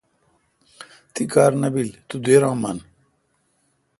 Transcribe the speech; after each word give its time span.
تی 1.13 1.23
کار 1.33 1.51
نہ 1.61 1.69
بیل 1.73 1.89
تو 2.07 2.15
دیرہ 2.25 2.51
من 2.61 2.77